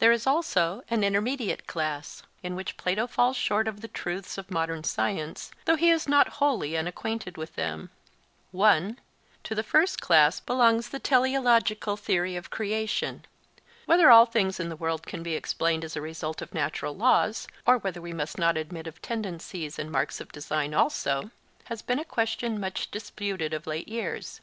[0.00, 4.50] There is also an intermediate class, in which Plato falls short of the truths of
[4.50, 7.90] modern science, though he is not wholly unacquainted with them.
[8.50, 8.98] (1)
[9.44, 13.24] To the first class belongs the teleological theory of creation.
[13.86, 17.46] Whether all things in the world can be explained as the result of natural laws,
[17.64, 21.30] or whether we must not admit of tendencies and marks of design also,
[21.66, 24.40] has been a question much disputed of late years.